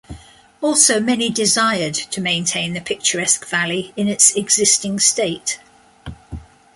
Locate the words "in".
3.95-4.07